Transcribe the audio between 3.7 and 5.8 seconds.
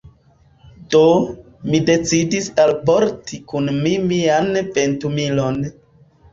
mi mian ventumilon.